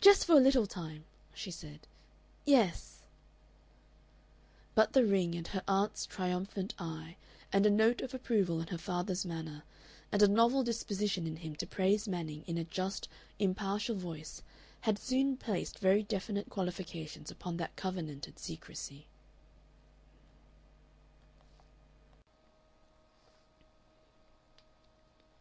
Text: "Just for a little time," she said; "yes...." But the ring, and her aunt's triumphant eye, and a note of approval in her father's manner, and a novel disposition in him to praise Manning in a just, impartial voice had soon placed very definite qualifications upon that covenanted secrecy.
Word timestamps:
"Just 0.00 0.24
for 0.26 0.32
a 0.32 0.40
little 0.40 0.66
time," 0.66 1.04
she 1.32 1.52
said; 1.52 1.86
"yes...." 2.44 3.02
But 4.74 4.92
the 4.92 5.04
ring, 5.06 5.36
and 5.36 5.46
her 5.46 5.62
aunt's 5.68 6.04
triumphant 6.04 6.74
eye, 6.80 7.16
and 7.52 7.64
a 7.64 7.70
note 7.70 8.00
of 8.00 8.12
approval 8.12 8.58
in 8.60 8.66
her 8.66 8.76
father's 8.76 9.24
manner, 9.24 9.62
and 10.10 10.20
a 10.20 10.26
novel 10.26 10.64
disposition 10.64 11.28
in 11.28 11.36
him 11.36 11.54
to 11.54 11.66
praise 11.68 12.08
Manning 12.08 12.42
in 12.48 12.58
a 12.58 12.64
just, 12.64 13.06
impartial 13.38 13.94
voice 13.94 14.42
had 14.80 14.98
soon 14.98 15.36
placed 15.36 15.78
very 15.78 16.02
definite 16.02 16.50
qualifications 16.50 17.30
upon 17.30 17.56
that 17.58 17.76
covenanted 17.76 18.40
secrecy. 18.40 19.06